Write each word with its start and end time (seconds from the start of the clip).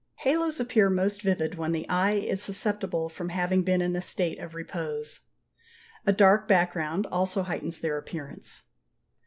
Halos 0.25 0.59
appear 0.59 0.89
most 0.89 1.21
vivid 1.21 1.53
when 1.59 1.73
the 1.73 1.87
eye 1.87 2.13
is 2.13 2.41
susceptible 2.41 3.07
from 3.07 3.29
having 3.29 3.61
been 3.61 3.83
in 3.83 3.95
a 3.95 4.01
state 4.01 4.41
of 4.41 4.55
repose. 4.55 5.19
A 6.07 6.11
dark 6.11 6.47
background 6.47 7.05
also 7.11 7.43
heightens 7.43 7.79
their 7.81 7.99
appearance. 7.99 8.63